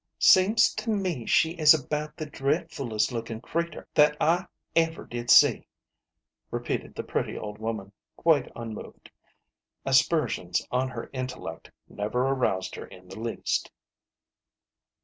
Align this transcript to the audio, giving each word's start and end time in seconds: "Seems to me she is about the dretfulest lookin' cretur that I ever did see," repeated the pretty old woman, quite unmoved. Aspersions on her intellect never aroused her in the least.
"Seems 0.33 0.73
to 0.77 0.89
me 0.89 1.27
she 1.27 1.51
is 1.51 1.75
about 1.75 2.17
the 2.17 2.25
dretfulest 2.25 3.11
lookin' 3.11 3.39
cretur 3.39 3.85
that 3.93 4.17
I 4.19 4.47
ever 4.75 5.05
did 5.05 5.29
see," 5.29 5.67
repeated 6.49 6.95
the 6.95 7.03
pretty 7.03 7.37
old 7.37 7.59
woman, 7.59 7.91
quite 8.15 8.51
unmoved. 8.55 9.11
Aspersions 9.85 10.65
on 10.71 10.89
her 10.89 11.11
intellect 11.13 11.69
never 11.87 12.21
aroused 12.23 12.73
her 12.77 12.87
in 12.87 13.09
the 13.09 13.19
least. 13.19 13.69